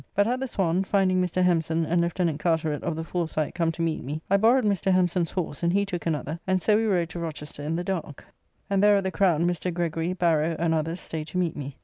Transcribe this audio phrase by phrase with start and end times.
[0.15, 1.43] but at the Swan, finding Mr.
[1.43, 4.91] Hemson and Lieutenant Carteret of the Foresight come to meet me, I borrowed Mr.
[4.91, 8.25] Hemson's horse, and he took another, and so we rode to Rochester in the dark,
[8.67, 9.71] and there at the Crown Mr.
[9.71, 11.77] Gregory, Barrow, and others staid to meet me.